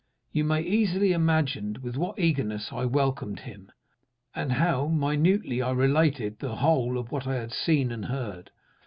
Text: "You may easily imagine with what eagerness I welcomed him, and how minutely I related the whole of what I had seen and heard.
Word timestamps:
"You 0.31 0.45
may 0.45 0.61
easily 0.63 1.11
imagine 1.13 1.77
with 1.83 1.95
what 1.95 2.17
eagerness 2.17 2.73
I 2.73 2.85
welcomed 2.85 3.41
him, 3.41 3.71
and 4.33 4.53
how 4.53 4.87
minutely 4.87 5.61
I 5.61 5.69
related 5.73 6.39
the 6.39 6.55
whole 6.55 6.97
of 6.97 7.11
what 7.11 7.27
I 7.27 7.35
had 7.35 7.51
seen 7.53 7.91
and 7.91 8.05
heard. 8.05 8.49